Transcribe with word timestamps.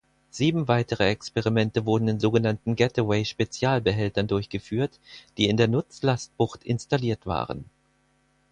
Sieben 0.31 0.67
weitere 0.67 1.11
Experimente 1.11 1.85
wurden 1.85 2.07
in 2.07 2.19
sogenannten 2.19 2.75
Getaway-Spezialbehältern 2.75 4.25
durchgeführt, 4.25 4.97
die 5.37 5.47
in 5.47 5.57
der 5.57 5.67
Nutzlastbucht 5.67 6.63
installiert 6.63 7.27
waren. 7.27 7.65